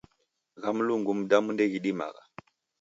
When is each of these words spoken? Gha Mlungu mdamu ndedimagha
Gha 0.61 0.69
Mlungu 0.75 1.11
mdamu 1.19 1.49
ndedimagha 1.53 2.23